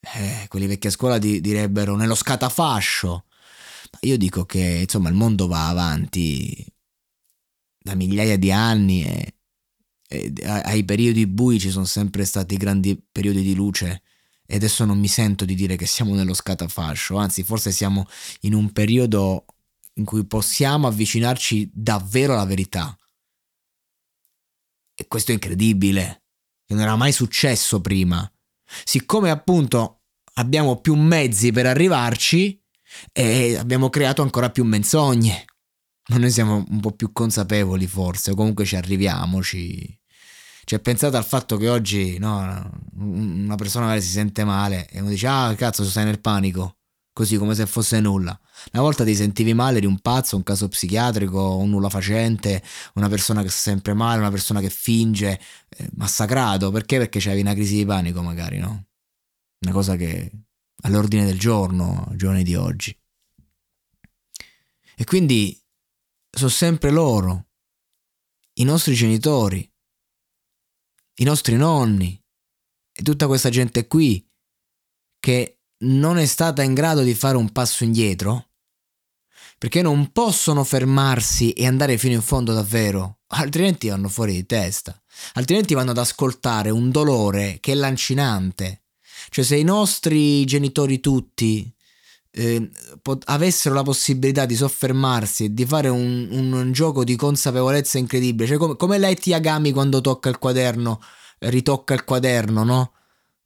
eh, 0.00 0.46
quelli 0.48 0.66
vecchi 0.66 0.86
a 0.86 0.90
scuola 0.90 1.18
di, 1.18 1.40
direbbero 1.40 1.96
nello 1.96 2.14
scatafascio. 2.14 3.24
Io 4.02 4.16
dico 4.16 4.44
che 4.44 4.80
insomma 4.82 5.08
il 5.08 5.14
mondo 5.14 5.46
va 5.46 5.68
avanti 5.68 6.64
da 7.78 7.94
migliaia 7.94 8.36
di 8.36 8.52
anni 8.52 9.04
e, 9.04 9.34
e 10.08 10.32
ai 10.44 10.84
periodi 10.84 11.26
bui 11.26 11.58
ci 11.58 11.70
sono 11.70 11.84
sempre 11.84 12.24
stati 12.24 12.56
grandi 12.56 13.00
periodi 13.10 13.42
di 13.42 13.54
luce 13.54 14.02
e 14.46 14.56
adesso 14.56 14.84
non 14.84 14.98
mi 14.98 15.08
sento 15.08 15.44
di 15.44 15.54
dire 15.54 15.76
che 15.76 15.86
siamo 15.86 16.14
nello 16.14 16.34
scatafascio, 16.34 17.16
anzi 17.16 17.42
forse 17.42 17.70
siamo 17.70 18.06
in 18.40 18.54
un 18.54 18.72
periodo 18.72 19.44
in 19.94 20.04
cui 20.04 20.24
possiamo 20.26 20.86
avvicinarci 20.86 21.70
davvero 21.72 22.34
alla 22.34 22.44
verità. 22.44 22.96
E 25.00 25.06
questo 25.06 25.30
è 25.30 25.34
incredibile, 25.34 26.24
non 26.68 26.80
era 26.80 26.96
mai 26.96 27.12
successo 27.12 27.80
prima. 27.80 28.28
Siccome 28.84 29.30
appunto 29.30 30.02
abbiamo 30.34 30.80
più 30.80 30.94
mezzi 30.94 31.52
per 31.52 31.66
arrivarci, 31.66 32.60
e 33.12 33.56
abbiamo 33.56 33.90
creato 33.90 34.22
ancora 34.22 34.50
più 34.50 34.64
menzogne. 34.64 35.44
Ma 36.08 36.16
noi 36.16 36.30
siamo 36.30 36.64
un 36.68 36.80
po' 36.80 36.92
più 36.92 37.12
consapevoli 37.12 37.86
forse, 37.86 38.34
comunque 38.34 38.64
ci 38.64 38.76
arriviamo, 38.76 39.42
ci... 39.42 39.96
Cioè, 40.64 40.80
pensate 40.80 41.16
al 41.16 41.24
fatto 41.24 41.56
che 41.56 41.68
oggi 41.68 42.18
no, 42.18 42.70
una 42.98 43.54
persona 43.54 43.86
magari 43.86 44.04
si 44.04 44.10
sente 44.10 44.44
male 44.44 44.86
e 44.90 45.00
uno 45.00 45.08
dice: 45.08 45.26
Ah, 45.26 45.54
cazzo, 45.56 45.82
stai 45.82 46.04
nel 46.04 46.20
panico. 46.20 46.77
Così 47.18 47.36
come 47.36 47.56
se 47.56 47.66
fosse 47.66 47.98
nulla. 47.98 48.38
Una 48.72 48.80
volta 48.80 49.02
ti 49.02 49.12
sentivi 49.12 49.52
male, 49.52 49.78
eri 49.78 49.86
un 49.86 49.98
pazzo, 49.98 50.36
un 50.36 50.44
caso 50.44 50.68
psichiatrico, 50.68 51.56
un 51.56 51.68
nulla 51.68 51.88
facente, 51.88 52.62
una 52.94 53.08
persona 53.08 53.42
che 53.42 53.48
sta 53.48 53.72
sempre 53.72 53.92
male, 53.92 54.20
una 54.20 54.30
persona 54.30 54.60
che 54.60 54.70
finge, 54.70 55.40
eh, 55.68 55.90
massacrato. 55.94 56.70
Perché? 56.70 56.98
Perché 56.98 57.18
c'avevi 57.18 57.40
una 57.40 57.54
crisi 57.54 57.74
di 57.74 57.84
panico, 57.84 58.22
magari, 58.22 58.58
no? 58.58 58.86
Una 59.64 59.72
cosa 59.72 59.96
che 59.96 60.30
all'ordine 60.82 61.24
del 61.24 61.40
giorno, 61.40 62.06
giorni 62.14 62.44
di 62.44 62.54
oggi. 62.54 62.96
E 64.94 65.04
quindi 65.04 65.60
sono 66.30 66.50
sempre 66.50 66.92
loro, 66.92 67.48
i 68.60 68.62
nostri 68.62 68.94
genitori, 68.94 69.68
i 71.14 71.24
nostri 71.24 71.56
nonni 71.56 72.16
e 72.92 73.02
tutta 73.02 73.26
questa 73.26 73.50
gente 73.50 73.88
qui 73.88 74.24
che 75.18 75.57
non 75.80 76.18
è 76.18 76.26
stata 76.26 76.62
in 76.62 76.74
grado 76.74 77.02
di 77.02 77.14
fare 77.14 77.36
un 77.36 77.50
passo 77.50 77.84
indietro, 77.84 78.48
perché 79.58 79.82
non 79.82 80.12
possono 80.12 80.64
fermarsi 80.64 81.52
e 81.52 81.66
andare 81.66 81.98
fino 81.98 82.14
in 82.14 82.22
fondo 82.22 82.52
davvero, 82.52 83.20
altrimenti 83.28 83.88
vanno 83.88 84.08
fuori 84.08 84.32
di 84.32 84.46
testa, 84.46 85.00
altrimenti 85.34 85.74
vanno 85.74 85.90
ad 85.90 85.98
ascoltare 85.98 86.70
un 86.70 86.90
dolore 86.90 87.58
che 87.60 87.72
è 87.72 87.74
lancinante. 87.74 88.82
Cioè 89.30 89.44
se 89.44 89.56
i 89.56 89.64
nostri 89.64 90.44
genitori 90.44 91.00
tutti 91.00 91.70
eh, 92.30 92.70
pot- 93.02 93.24
avessero 93.26 93.74
la 93.74 93.82
possibilità 93.82 94.46
di 94.46 94.54
soffermarsi 94.54 95.44
e 95.44 95.54
di 95.54 95.66
fare 95.66 95.88
un, 95.88 96.28
un 96.30 96.72
gioco 96.72 97.02
di 97.02 97.16
consapevolezza 97.16 97.98
incredibile, 97.98 98.48
cioè 98.48 98.58
come, 98.58 98.76
come 98.76 98.98
lei 98.98 99.18
Yagami 99.20 99.72
quando 99.72 100.00
tocca 100.00 100.28
il 100.28 100.38
quaderno, 100.38 101.00
ritocca 101.40 101.94
il 101.94 102.04
quaderno, 102.04 102.62
no? 102.62 102.92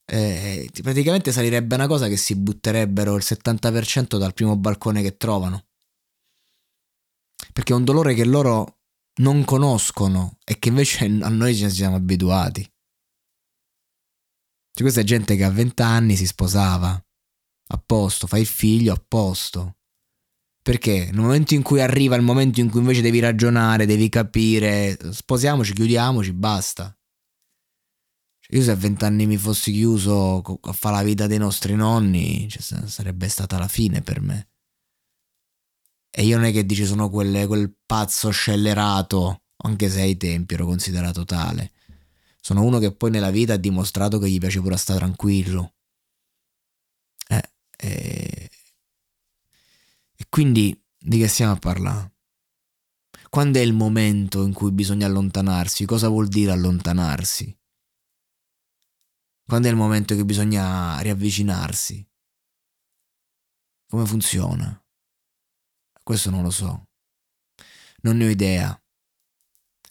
Eh, 0.05 0.71
praticamente 0.83 1.33
salirebbe 1.33 1.75
una 1.75 1.87
cosa 1.87 2.09
che 2.09 2.17
si 2.17 2.35
butterebbero 2.35 3.15
il 3.15 3.23
70% 3.25 4.19
dal 4.19 4.35
primo 4.35 4.57
balcone 4.57 5.03
che 5.03 5.17
trovano. 5.17 5.67
Perché 7.53 7.73
è 7.73 7.77
un 7.77 7.85
dolore 7.85 8.15
che 8.15 8.25
loro 8.25 8.81
non 9.17 9.45
conoscono 9.45 10.39
e 10.45 10.59
che 10.59 10.69
invece 10.69 11.05
a 11.05 11.29
noi 11.29 11.55
ci 11.55 11.69
siamo 11.71 11.97
abituati. 11.97 12.63
Cioè, 14.75 14.83
questa 14.83 15.01
è 15.01 15.05
gente 15.05 15.37
che 15.37 15.45
a 15.45 15.51
20 15.51 15.83
anni 15.83 16.17
si 16.17 16.27
sposava, 16.27 16.91
a 17.69 17.83
posto, 17.85 18.27
fai 18.27 18.41
il 18.41 18.47
figlio 18.47 18.95
a 18.95 19.05
posto. 19.07 19.77
Perché 20.63 21.11
nel 21.11 21.21
momento 21.21 21.55
in 21.55 21.63
cui 21.63 21.81
arriva 21.81 22.17
il 22.17 22.23
momento 22.23 22.61
in 22.61 22.71
cui 22.71 22.81
invece 22.81 23.03
devi 23.03 23.19
ragionare, 23.19 23.85
devi 23.85 24.09
capire, 24.09 24.97
sposiamoci, 25.11 25.75
chiudiamoci, 25.75 26.33
basta. 26.33 26.97
Io 28.53 28.63
se 28.63 28.71
a 28.71 28.75
vent'anni 28.75 29.27
mi 29.27 29.39
fossi 29.39 29.73
chiuso 29.73 30.43
a 30.43 30.73
fare 30.73 30.97
la 30.97 31.03
vita 31.03 31.27
dei 31.27 31.39
nostri 31.39 31.75
nonni, 31.75 32.49
cioè, 32.51 32.87
sarebbe 32.87 33.29
stata 33.29 33.59
la 33.59 33.69
fine 33.69 34.03
per 34.03 34.21
me. 34.21 34.51
E 36.11 36.25
io 36.25 36.37
non 36.37 36.45
è 36.45 36.53
che 36.53 36.67
dici 36.67 36.85
sono 36.85 37.09
quelle, 37.09 37.47
quel 37.47 37.75
pazzo 37.87 38.29
scellerato, 38.29 39.45
anche 39.65 39.89
se 39.89 40.03
ai 40.03 40.19
tempi 40.19 40.53
ero 40.53 40.67
considerato 40.67 41.25
tale. 41.25 41.73
Sono 42.43 42.63
uno 42.63 42.79
che 42.79 42.95
poi 42.95 43.11
nella 43.11 43.31
vita 43.31 43.55
ha 43.55 43.57
dimostrato 43.57 44.19
che 44.19 44.29
gli 44.29 44.39
piace 44.39 44.61
pure 44.61 44.77
stare 44.77 44.99
tranquillo. 44.99 45.75
E, 47.27 48.51
e 50.15 50.27
quindi 50.29 50.79
di 50.99 51.19
che 51.19 51.27
stiamo 51.27 51.53
a 51.53 51.57
parlare? 51.57 52.13
Quando 53.31 53.59
è 53.59 53.63
il 53.63 53.73
momento 53.73 54.45
in 54.45 54.53
cui 54.53 54.73
bisogna 54.73 55.07
allontanarsi? 55.07 55.87
Cosa 55.87 56.09
vuol 56.09 56.29
dire 56.29 56.53
allontanarsi? 56.53 57.57
Quando 59.45 59.69
è 59.69 59.71
il 59.71 59.77
momento 59.77 60.15
che 60.15 60.25
bisogna 60.25 60.99
riavvicinarsi? 61.01 62.09
Come 63.89 64.07
funziona? 64.07 64.83
Questo 66.03 66.31
non 66.31 66.43
lo 66.43 66.51
so. 66.51 66.89
Non 68.03 68.17
ne 68.17 68.27
ho 68.27 68.29
idea. 68.29 68.83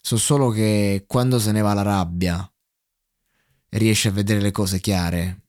So 0.00 0.16
solo 0.16 0.50
che 0.50 1.04
quando 1.06 1.38
se 1.38 1.52
ne 1.52 1.60
va 1.60 1.74
la 1.74 1.82
rabbia 1.82 2.52
e 3.68 3.78
riesci 3.78 4.08
a 4.08 4.12
vedere 4.12 4.40
le 4.40 4.50
cose 4.50 4.80
chiare, 4.80 5.42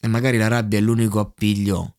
e 0.00 0.08
magari 0.08 0.36
la 0.36 0.48
rabbia 0.48 0.78
è 0.78 0.82
l'unico 0.82 1.20
appiglio 1.20 1.96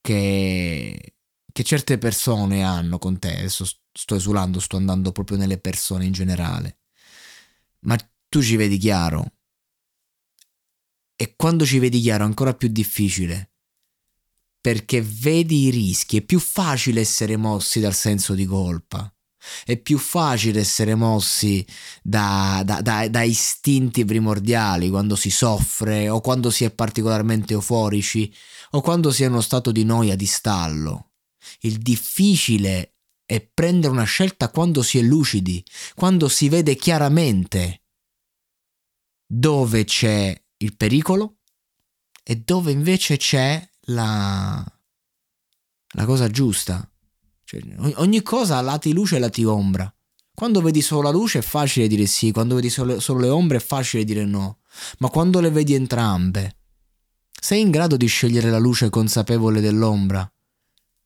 che, 0.00 1.16
che 1.52 1.62
certe 1.62 1.98
persone 1.98 2.64
hanno 2.64 2.98
con 2.98 3.18
te. 3.18 3.38
Adesso 3.38 3.64
sto 3.92 4.14
esulando, 4.14 4.60
sto 4.60 4.76
andando 4.76 5.12
proprio 5.12 5.36
nelle 5.36 5.58
persone 5.58 6.04
in 6.04 6.12
generale. 6.12 6.78
Ma 7.80 7.96
tu 8.28 8.42
ci 8.42 8.56
vedi 8.56 8.76
chiaro. 8.78 9.33
E 11.16 11.34
quando 11.36 11.64
ci 11.64 11.78
vedi 11.78 12.00
chiaro 12.00 12.24
è 12.24 12.26
ancora 12.26 12.54
più 12.54 12.68
difficile. 12.68 13.52
Perché 14.60 15.02
vedi 15.02 15.64
i 15.64 15.70
rischi, 15.70 16.18
è 16.18 16.22
più 16.22 16.38
facile 16.38 17.00
essere 17.00 17.36
mossi 17.36 17.80
dal 17.80 17.94
senso 17.94 18.34
di 18.34 18.46
colpa. 18.46 19.12
È 19.64 19.76
più 19.76 19.98
facile 19.98 20.60
essere 20.60 20.94
mossi 20.94 21.64
da, 22.02 22.62
da, 22.64 22.80
da, 22.80 23.06
da, 23.08 23.22
istinti 23.22 24.06
primordiali 24.06 24.88
quando 24.88 25.16
si 25.16 25.28
soffre 25.28 26.08
o 26.08 26.22
quando 26.22 26.50
si 26.50 26.64
è 26.64 26.70
particolarmente 26.70 27.52
euforici 27.52 28.34
o 28.70 28.80
quando 28.80 29.10
si 29.10 29.22
è 29.22 29.26
in 29.26 29.32
uno 29.32 29.42
stato 29.42 29.70
di 29.70 29.84
noia, 29.84 30.16
di 30.16 30.24
stallo. 30.24 31.10
Il 31.60 31.78
difficile 31.78 32.94
è 33.26 33.40
prendere 33.40 33.92
una 33.92 34.04
scelta 34.04 34.48
quando 34.48 34.82
si 34.82 34.98
è 34.98 35.02
lucidi, 35.02 35.64
quando 35.94 36.28
si 36.28 36.48
vede 36.48 36.74
chiaramente 36.74 37.82
dove 39.26 39.84
c'è 39.84 40.43
il 40.58 40.76
pericolo 40.76 41.38
e 42.22 42.36
dove 42.36 42.72
invece 42.72 43.16
c'è 43.16 43.66
la, 43.86 44.64
la 45.92 46.04
cosa 46.04 46.28
giusta. 46.28 46.88
Cioè, 47.44 47.60
ogni 47.96 48.22
cosa 48.22 48.58
ha 48.58 48.62
lati 48.62 48.92
luce 48.92 49.16
e 49.16 49.18
lati 49.18 49.44
ombra. 49.44 49.92
Quando 50.34 50.60
vedi 50.60 50.82
solo 50.82 51.02
la 51.02 51.10
luce 51.10 51.38
è 51.38 51.42
facile 51.42 51.86
dire 51.86 52.06
sì, 52.06 52.32
quando 52.32 52.56
vedi 52.56 52.68
solo, 52.68 52.98
solo 52.98 53.20
le 53.20 53.28
ombre 53.28 53.58
è 53.58 53.60
facile 53.60 54.04
dire 54.04 54.24
no, 54.24 54.58
ma 54.98 55.08
quando 55.08 55.38
le 55.40 55.50
vedi 55.50 55.74
entrambe, 55.74 56.56
sei 57.30 57.60
in 57.60 57.70
grado 57.70 57.96
di 57.96 58.06
scegliere 58.06 58.50
la 58.50 58.58
luce 58.58 58.90
consapevole 58.90 59.60
dell'ombra? 59.60 60.28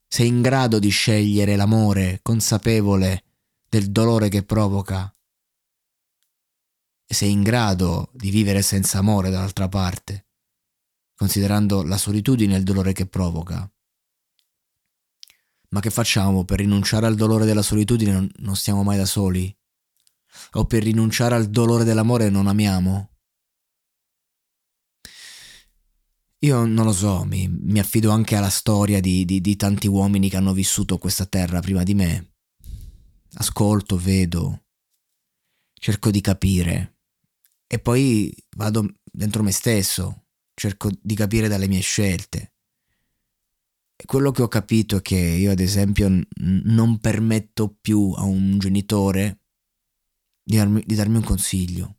Sei 0.07 0.25
in 0.25 0.41
grado 0.41 0.79
di 0.79 0.89
scegliere 0.89 1.55
l'amore 1.55 2.21
consapevole 2.23 3.23
del 3.69 3.91
dolore 3.91 4.29
che 4.29 4.41
provoca? 4.41 5.13
Sei 7.11 7.31
in 7.31 7.41
grado 7.41 8.11
di 8.13 8.29
vivere 8.29 8.61
senza 8.61 8.99
amore 8.99 9.31
dall'altra 9.31 9.67
parte, 9.67 10.27
considerando 11.15 11.81
la 11.81 11.97
solitudine 11.97 12.53
e 12.53 12.59
il 12.59 12.63
dolore 12.63 12.93
che 12.93 13.07
provoca? 13.07 13.69
Ma 15.69 15.79
che 15.79 15.89
facciamo? 15.89 16.45
Per 16.45 16.59
rinunciare 16.59 17.07
al 17.07 17.15
dolore 17.15 17.45
della 17.45 17.63
solitudine 17.63 18.29
non 18.37 18.55
stiamo 18.55 18.83
mai 18.83 18.97
da 18.97 19.07
soli? 19.07 19.53
O 20.51 20.65
per 20.65 20.83
rinunciare 20.83 21.33
al 21.33 21.49
dolore 21.49 21.83
dell'amore 21.83 22.29
non 22.29 22.45
amiamo? 22.45 23.09
Io 26.41 26.63
non 26.63 26.85
lo 26.85 26.93
so, 26.93 27.25
mi, 27.25 27.47
mi 27.47 27.79
affido 27.79 28.11
anche 28.11 28.35
alla 28.35 28.49
storia 28.49 29.01
di, 29.01 29.25
di, 29.25 29.41
di 29.41 29.55
tanti 29.55 29.87
uomini 29.87 30.29
che 30.29 30.37
hanno 30.37 30.53
vissuto 30.53 30.99
questa 30.99 31.25
terra 31.25 31.59
prima 31.59 31.81
di 31.81 31.95
me. 31.95 32.33
Ascolto, 33.33 33.97
vedo, 33.97 34.65
cerco 35.73 36.11
di 36.11 36.21
capire 36.21 36.97
e 37.71 37.77
poi 37.77 38.35
vado 38.55 38.95
dentro 39.03 39.43
me 39.43 39.51
stesso, 39.51 40.25
cerco 40.55 40.89
di 40.99 41.13
capire 41.13 41.47
dalle 41.47 41.67
mie 41.67 41.81
scelte. 41.81 42.53
Quello 44.03 44.31
che 44.31 44.41
ho 44.41 44.47
capito 44.47 44.97
è 44.97 45.01
che 45.03 45.15
io 45.15 45.51
ad 45.51 45.59
esempio 45.59 46.09
n- 46.09 46.25
non 46.63 46.97
permetto 46.97 47.77
più 47.79 48.11
a 48.17 48.23
un 48.23 48.57
genitore 48.57 49.41
di 50.41 50.55
darmi, 50.55 50.81
di 50.83 50.95
darmi 50.95 51.17
un 51.17 51.23
consiglio. 51.23 51.97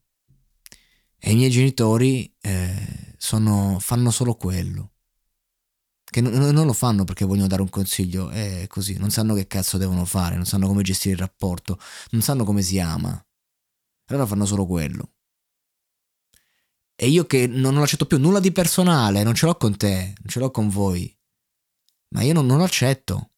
E 1.16 1.30
i 1.30 1.36
miei 1.36 1.50
genitori 1.50 2.34
eh, 2.40 3.14
sono, 3.16 3.78
fanno 3.78 4.10
solo 4.10 4.34
quello. 4.34 4.94
Che 6.02 6.20
non, 6.20 6.32
non, 6.32 6.66
lo 6.66 6.72
fanno 6.72 7.04
perché 7.04 7.24
vogliono 7.24 7.46
dare 7.46 7.62
un 7.62 7.68
consiglio 7.68 8.28
è 8.30 8.66
così. 8.66 8.96
Non 8.96 9.10
sanno 9.10 9.34
che 9.34 9.46
cazzo 9.46 9.78
devono 9.78 10.04
fare 10.04 10.34
non 10.34 10.46
sanno 10.46 10.66
come 10.66 10.82
gestire 10.82 11.14
il 11.14 11.20
rapporto 11.20 11.78
non 12.10 12.22
sanno 12.22 12.42
come 12.42 12.62
si 12.62 12.80
ama. 12.80 13.24
Allora 14.06 14.26
fanno 14.26 14.46
solo 14.46 14.66
quello 14.66 15.12
e 17.02 17.08
io 17.08 17.24
che 17.24 17.46
non 17.46 17.78
accetto 17.78 18.06
più 18.06 18.18
nulla 18.18 18.40
di 18.40 18.52
personale 18.52 19.22
non 19.22 19.34
ce 19.34 19.46
l'ho 19.46 19.56
con 19.56 19.76
te 19.76 20.12
non 20.18 20.28
ce 20.28 20.38
l'ho 20.38 20.50
con 20.50 20.68
voi 20.68 21.16
ma 22.12 22.22
io 22.22 22.32
non, 22.32 22.46
non 22.46 22.58
lo 22.58 22.64
accetto. 22.64 23.32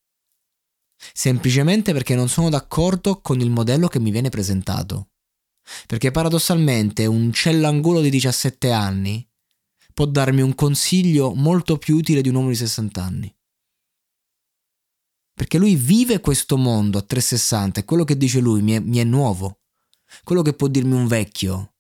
Semplicemente 1.13 1.93
perché 1.93 2.15
non 2.15 2.29
sono 2.29 2.49
d'accordo 2.49 3.21
con 3.21 3.41
il 3.41 3.51
modello 3.51 3.89
che 3.89 3.99
mi 3.99 4.11
viene 4.11 4.29
presentato. 4.29 5.11
Perché 5.87 6.11
paradossalmente 6.11 7.07
un 7.07 7.33
cellangolo 7.33 8.01
di 8.01 8.11
17 8.11 8.71
anni 8.71 9.27
può 9.95 10.07
darmi 10.07 10.41
un 10.41 10.55
consiglio 10.55 11.35
molto 11.35 11.77
più 11.77 11.97
utile 11.97 12.23
di 12.23 12.29
un 12.29 12.37
uomo 12.37 12.49
di 12.49 12.55
60 12.55 13.03
anni. 13.03 13.37
Perché 15.35 15.59
lui 15.59 15.77
vive 15.77 16.21
questo 16.21 16.57
mondo 16.57 16.99
a 16.99 17.03
360 17.03 17.81
e 17.81 17.85
quello 17.85 18.05
che 18.05 18.17
dice 18.17 18.39
lui 18.41 18.63
mi 18.63 18.73
è, 18.73 18.79
mi 18.79 18.99
è 18.99 19.05
nuovo. 19.05 19.61
Quello 20.25 20.43
che 20.43 20.53
può 20.53 20.69
dirmi 20.69 20.95
un 20.95 21.07
vecchio 21.07 21.72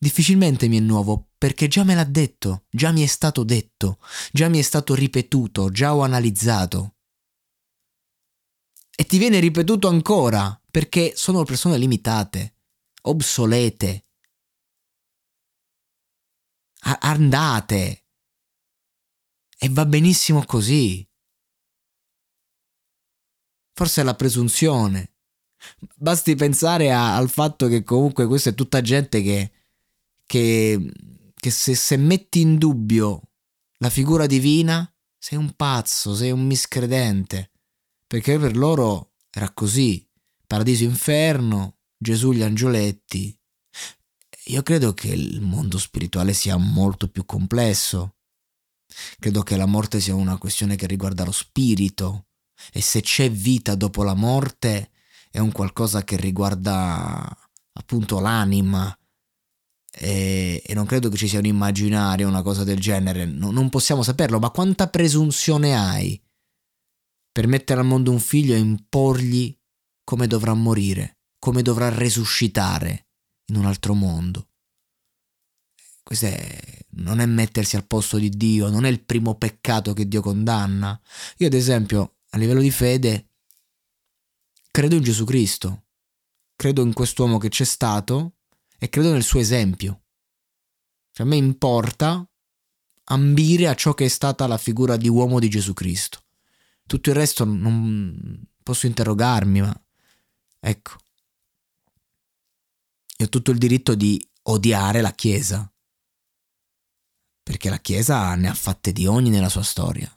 difficilmente 0.00 0.66
mi 0.66 0.78
è 0.78 0.80
nuovo 0.80 1.28
perché 1.36 1.68
già 1.68 1.84
me 1.84 1.94
l'ha 1.94 2.04
detto, 2.04 2.64
già 2.70 2.90
mi 2.90 3.02
è 3.02 3.06
stato 3.06 3.44
detto, 3.44 3.98
già 4.32 4.48
mi 4.48 4.58
è 4.58 4.62
stato 4.62 4.94
ripetuto, 4.94 5.70
già 5.70 5.94
ho 5.94 6.00
analizzato. 6.00 6.96
E 8.96 9.04
ti 9.04 9.18
viene 9.18 9.40
ripetuto 9.40 9.88
ancora 9.88 10.58
perché 10.70 11.12
sono 11.16 11.44
persone 11.44 11.78
limitate, 11.78 12.56
obsolete, 13.02 14.06
andate. 17.00 18.06
E 19.62 19.68
va 19.68 19.84
benissimo 19.84 20.44
così. 20.44 21.06
forse 23.80 24.02
è 24.02 24.04
la 24.04 24.14
presunzione. 24.14 25.14
Basti 25.96 26.34
pensare 26.34 26.92
a, 26.92 27.16
al 27.16 27.30
fatto 27.30 27.66
che 27.66 27.82
comunque 27.82 28.26
questa 28.26 28.50
è 28.50 28.54
tutta 28.54 28.82
gente 28.82 29.22
che, 29.22 29.52
che, 30.30 30.92
che 31.34 31.50
se, 31.50 31.74
se 31.74 31.96
metti 31.96 32.40
in 32.40 32.56
dubbio 32.56 33.30
la 33.78 33.90
figura 33.90 34.26
divina 34.26 34.88
sei 35.18 35.36
un 35.36 35.56
pazzo, 35.56 36.14
sei 36.14 36.30
un 36.30 36.46
miscredente, 36.46 37.50
perché 38.06 38.38
per 38.38 38.56
loro 38.56 39.14
era 39.28 39.50
così, 39.50 40.08
paradiso 40.46 40.84
inferno, 40.84 41.78
Gesù 41.98 42.30
gli 42.30 42.42
angioletti. 42.42 43.36
Io 44.44 44.62
credo 44.62 44.94
che 44.94 45.08
il 45.08 45.40
mondo 45.40 45.78
spirituale 45.78 46.32
sia 46.32 46.56
molto 46.56 47.08
più 47.08 47.24
complesso. 47.24 48.14
Credo 49.18 49.42
che 49.42 49.56
la 49.56 49.66
morte 49.66 49.98
sia 49.98 50.14
una 50.14 50.38
questione 50.38 50.76
che 50.76 50.86
riguarda 50.86 51.24
lo 51.24 51.32
spirito 51.32 52.28
e 52.72 52.80
se 52.80 53.00
c'è 53.00 53.28
vita 53.28 53.74
dopo 53.74 54.04
la 54.04 54.14
morte 54.14 54.92
è 55.28 55.40
un 55.40 55.50
qualcosa 55.50 56.04
che 56.04 56.16
riguarda 56.16 57.36
appunto 57.72 58.20
l'anima 58.20 58.94
e, 59.90 60.62
e 60.64 60.74
non 60.74 60.86
credo 60.86 61.08
che 61.08 61.16
ci 61.16 61.28
sia 61.28 61.38
un 61.38 61.46
immaginario, 61.46 62.28
una 62.28 62.42
cosa 62.42 62.64
del 62.64 62.78
genere, 62.78 63.24
no, 63.24 63.50
non 63.50 63.68
possiamo 63.68 64.02
saperlo, 64.02 64.38
ma 64.38 64.50
quanta 64.50 64.88
presunzione 64.88 65.76
hai 65.76 66.20
per 67.32 67.46
mettere 67.46 67.80
al 67.80 67.86
mondo 67.86 68.10
un 68.10 68.20
figlio 68.20 68.54
e 68.54 68.58
imporgli 68.58 69.56
come 70.04 70.26
dovrà 70.26 70.54
morire, 70.54 71.18
come 71.38 71.62
dovrà 71.62 71.88
resuscitare 71.88 73.08
in 73.46 73.56
un 73.56 73.66
altro 73.66 73.94
mondo? 73.94 74.48
Questo 76.02 76.26
è, 76.26 76.84
non 76.96 77.20
è 77.20 77.26
mettersi 77.26 77.76
al 77.76 77.86
posto 77.86 78.18
di 78.18 78.30
Dio, 78.30 78.68
non 78.68 78.84
è 78.84 78.88
il 78.88 79.02
primo 79.04 79.36
peccato 79.36 79.92
che 79.92 80.08
Dio 80.08 80.20
condanna. 80.20 81.00
Io 81.38 81.46
ad 81.46 81.52
esempio, 81.52 82.16
a 82.30 82.38
livello 82.38 82.60
di 82.60 82.70
fede, 82.70 83.28
credo 84.70 84.96
in 84.96 85.02
Gesù 85.02 85.24
Cristo, 85.24 85.84
credo 86.56 86.82
in 86.82 86.92
quest'uomo 86.92 87.38
che 87.38 87.48
c'è 87.48 87.64
stato 87.64 88.38
e 88.82 88.88
credo 88.88 89.12
nel 89.12 89.22
suo 89.22 89.40
esempio. 89.40 90.04
Cioè, 91.12 91.26
a 91.26 91.28
me 91.28 91.36
importa 91.36 92.26
ambire 93.04 93.68
a 93.68 93.74
ciò 93.74 93.92
che 93.92 94.06
è 94.06 94.08
stata 94.08 94.46
la 94.46 94.56
figura 94.56 94.96
di 94.96 95.06
uomo 95.06 95.38
di 95.38 95.50
Gesù 95.50 95.74
Cristo. 95.74 96.24
Tutto 96.86 97.10
il 97.10 97.16
resto 97.16 97.44
non 97.44 98.42
posso 98.62 98.86
interrogarmi, 98.86 99.60
ma 99.60 99.84
ecco. 100.60 100.92
Io 103.18 103.26
ho 103.26 103.28
tutto 103.28 103.50
il 103.50 103.58
diritto 103.58 103.94
di 103.94 104.26
odiare 104.44 105.02
la 105.02 105.12
Chiesa, 105.12 105.70
perché 107.42 107.68
la 107.68 107.80
Chiesa 107.80 108.34
ne 108.34 108.48
ha 108.48 108.54
fatte 108.54 108.92
di 108.92 109.06
ogni 109.06 109.28
nella 109.28 109.50
sua 109.50 109.62
storia. 109.62 110.10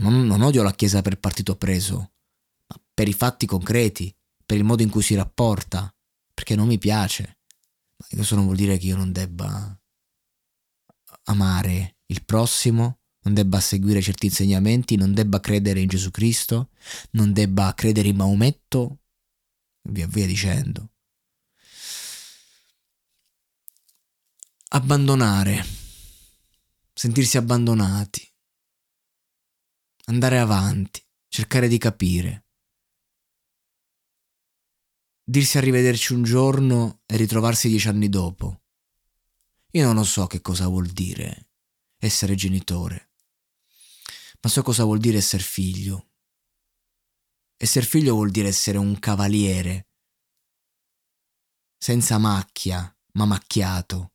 Non, 0.00 0.26
non 0.26 0.42
odio 0.42 0.64
la 0.64 0.74
Chiesa 0.74 1.02
per 1.02 1.20
partito 1.20 1.54
preso, 1.54 2.14
ma 2.66 2.80
per 2.92 3.06
i 3.06 3.12
fatti 3.12 3.46
concreti, 3.46 4.12
per 4.44 4.56
il 4.56 4.64
modo 4.64 4.82
in 4.82 4.90
cui 4.90 5.02
si 5.02 5.14
rapporta, 5.14 5.95
perché 6.36 6.54
non 6.54 6.66
mi 6.66 6.78
piace. 6.78 7.38
Ma 7.96 8.06
questo 8.10 8.34
non 8.34 8.44
vuol 8.44 8.58
dire 8.58 8.76
che 8.76 8.88
io 8.88 8.96
non 8.96 9.10
debba 9.10 9.80
amare 11.24 11.96
il 12.08 12.22
prossimo, 12.26 13.00
non 13.22 13.32
debba 13.32 13.58
seguire 13.58 14.02
certi 14.02 14.26
insegnamenti, 14.26 14.96
non 14.96 15.14
debba 15.14 15.40
credere 15.40 15.80
in 15.80 15.88
Gesù 15.88 16.10
Cristo, 16.10 16.68
non 17.12 17.32
debba 17.32 17.72
credere 17.74 18.08
in 18.08 18.16
Maometto, 18.16 18.98
via 19.88 20.06
via 20.06 20.26
dicendo. 20.26 20.90
Abbandonare, 24.68 25.64
sentirsi 26.92 27.38
abbandonati, 27.38 28.30
andare 30.04 30.38
avanti, 30.38 31.02
cercare 31.28 31.66
di 31.66 31.78
capire 31.78 32.45
dirsi 35.28 35.58
arrivederci 35.58 36.12
un 36.12 36.22
giorno 36.22 37.02
e 37.04 37.16
ritrovarsi 37.16 37.68
dieci 37.68 37.88
anni 37.88 38.08
dopo. 38.08 38.62
Io 39.72 39.84
non 39.84 39.96
lo 39.96 40.04
so 40.04 40.28
che 40.28 40.40
cosa 40.40 40.68
vuol 40.68 40.86
dire 40.86 41.50
essere 41.98 42.36
genitore, 42.36 43.10
ma 44.40 44.48
so 44.48 44.62
cosa 44.62 44.84
vuol 44.84 45.00
dire 45.00 45.18
essere 45.18 45.42
figlio. 45.42 46.10
Esser 47.56 47.84
figlio 47.84 48.14
vuol 48.14 48.30
dire 48.30 48.48
essere 48.48 48.78
un 48.78 48.98
cavaliere, 49.00 49.88
senza 51.76 52.18
macchia, 52.18 52.96
ma 53.12 53.24
macchiato, 53.24 54.12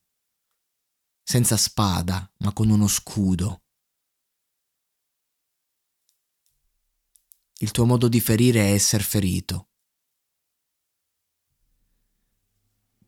senza 1.22 1.58
spada, 1.58 2.32
ma 2.38 2.54
con 2.54 2.70
uno 2.70 2.88
scudo. 2.88 3.64
Il 7.58 7.72
tuo 7.72 7.86
modo 7.86 8.08
di 8.08 8.22
ferire 8.22 8.62
è 8.62 8.72
essere 8.72 9.04
ferito. 9.04 9.71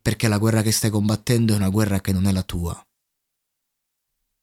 Perché 0.03 0.27
la 0.27 0.37
guerra 0.37 0.61
che 0.61 0.73
stai 0.73 0.89
combattendo 0.89 1.53
è 1.53 1.55
una 1.55 1.69
guerra 1.69 2.01
che 2.01 2.11
non 2.11 2.27
è 2.27 2.33
la 2.33 2.43
tua. 2.43 2.85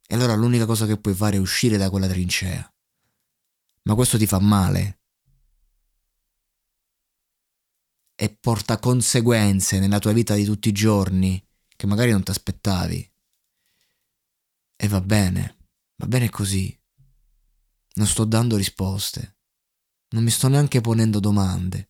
E 0.07 0.15
allora 0.15 0.35
l'unica 0.35 0.65
cosa 0.65 0.87
che 0.87 0.97
puoi 0.97 1.15
fare 1.15 1.37
è 1.37 1.39
uscire 1.39 1.77
da 1.77 1.91
quella 1.91 2.09
trincea. 2.09 2.75
Ma 3.83 3.95
questo 3.95 4.17
ti 4.17 4.27
fa 4.27 4.41
male. 4.41 5.03
E 8.15 8.35
porta 8.41 8.79
conseguenze 8.79 9.79
nella 9.79 9.99
tua 9.99 10.13
vita 10.13 10.35
di 10.35 10.45
tutti 10.45 10.71
i 10.71 10.73
giorni 10.73 11.47
che 11.77 11.87
magari 11.87 12.11
non 12.11 12.23
ti 12.23 12.31
aspettavi. 12.31 13.13
E 14.77 14.89
va 14.89 15.03
bene, 15.03 15.59
va 15.97 16.07
bene 16.07 16.31
così. 16.31 16.75
Non 17.97 18.07
sto 18.07 18.25
dando 18.25 18.57
risposte. 18.57 19.37
Non 20.13 20.25
mi 20.25 20.31
sto 20.31 20.49
neanche 20.49 20.81
ponendo 20.81 21.21
domande. 21.21 21.90